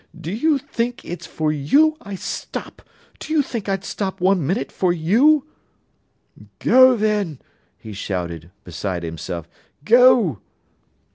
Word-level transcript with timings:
"Do 0.19 0.31
you 0.33 0.57
think 0.57 1.05
it's 1.05 1.27
for 1.27 1.51
you 1.51 1.95
I 2.01 2.15
stop—do 2.15 3.31
you 3.31 3.43
think 3.43 3.69
I'd 3.69 3.85
stop 3.85 4.19
one 4.19 4.43
minute 4.47 4.71
for 4.71 4.91
you?" 4.91 5.45
"Go, 6.57 6.95
then," 6.97 7.39
he 7.77 7.93
shouted, 7.93 8.49
beside 8.63 9.03
himself. 9.03 9.47
"Go!" 9.85 10.39